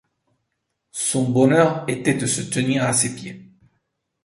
[1.09, 3.51] Son bonheur était de se tenir à ses pieds.